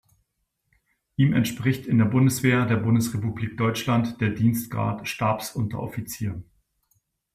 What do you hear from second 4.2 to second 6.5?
Dienstgrad Stabsunteroffizier.